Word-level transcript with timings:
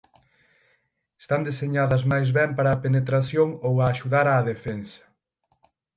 Están 1.23 1.41
deseñadas 1.49 2.03
máis 2.11 2.29
ben 2.37 2.49
para 2.57 2.69
a 2.71 2.81
penetración 2.85 3.49
ou 3.67 3.73
a 3.79 3.85
axudar 3.93 4.25
á 4.33 4.35
defensa. 4.51 5.03